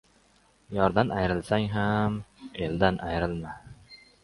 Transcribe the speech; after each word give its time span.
Yordan 0.77 1.11
ayrilsang 1.17 1.67
ham, 1.75 2.17
eldan 2.69 3.01
ayrilma. 3.13 3.57